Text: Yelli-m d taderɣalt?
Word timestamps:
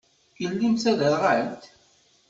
Yelli-m 0.41 0.73
d 0.75 0.79
taderɣalt? 0.83 1.63